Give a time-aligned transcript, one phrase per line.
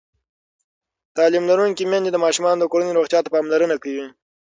[1.17, 4.05] تعلیم لرونکې میندې د ماشومانو د کورنۍ روغتیا ته پاملرنه کوي.